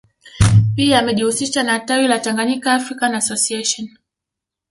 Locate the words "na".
1.63-1.79